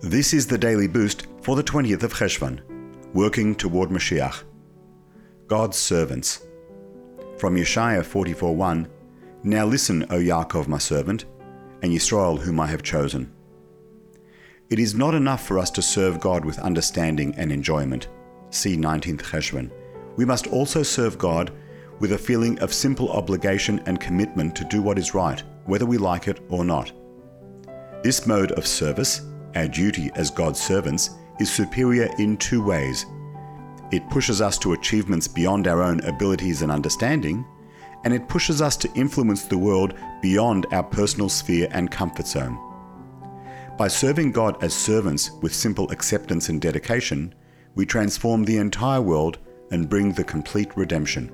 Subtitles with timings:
[0.00, 2.60] This is the daily boost for the 20th of Cheshvan,
[3.14, 4.42] working toward Mashiach.
[5.46, 6.46] God's servants.
[7.38, 8.86] From Yeshaiah 44:1,
[9.44, 11.24] Now listen, O Yaakov my servant,
[11.82, 13.32] and Yisrael whom I have chosen.
[14.68, 18.08] It is not enough for us to serve God with understanding and enjoyment.
[18.50, 19.70] See 19th Cheshvan.
[20.16, 21.50] We must also serve God
[22.00, 25.98] with a feeling of simple obligation and commitment to do what is right, whether we
[25.98, 26.92] like it or not.
[28.02, 29.22] This mode of service,
[29.54, 33.06] our duty as God's servants, is superior in two ways.
[33.90, 37.44] It pushes us to achievements beyond our own abilities and understanding,
[38.04, 42.58] and it pushes us to influence the world beyond our personal sphere and comfort zone.
[43.76, 47.34] By serving God as servants with simple acceptance and dedication,
[47.74, 49.38] we transform the entire world
[49.70, 51.32] and bring the complete redemption.